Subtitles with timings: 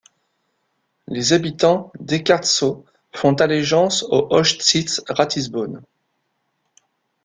[1.05, 5.83] Les habitants d'Eckartsau font allégeance au Hochstift Ratisbonne.